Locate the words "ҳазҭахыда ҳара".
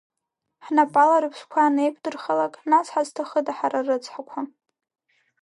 2.93-3.79